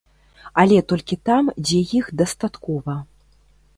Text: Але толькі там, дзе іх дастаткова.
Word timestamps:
Але 0.61 0.79
толькі 0.93 1.19
там, 1.29 1.51
дзе 1.67 1.79
іх 2.01 2.05
дастаткова. 2.23 2.97